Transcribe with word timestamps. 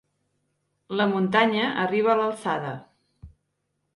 La 1.01 1.05
muntanya 1.11 1.67
arriba 1.83 2.11
a 2.13 2.17
l'alçada. 2.21 2.71